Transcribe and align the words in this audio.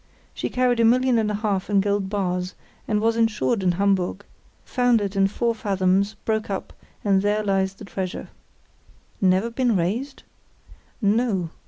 She 0.33 0.49
carried 0.49 0.79
a 0.79 0.83
million 0.83 1.19
and 1.19 1.29
a 1.29 1.35
half 1.35 1.69
in 1.69 1.79
gold 1.79 2.09
bars, 2.09 2.55
and 2.87 2.99
was 2.99 3.15
insured 3.15 3.61
in 3.61 3.73
Hamburg; 3.73 4.25
foundered 4.65 5.15
in 5.15 5.27
four 5.27 5.53
fathoms, 5.53 6.15
broke 6.25 6.49
up, 6.49 6.73
and 7.05 7.21
there 7.21 7.43
lies 7.43 7.75
the 7.75 7.85
treasure." 7.85 8.29
"Never 9.21 9.51
been 9.51 9.75
raised?" 9.75 10.23
"No. 11.03 11.51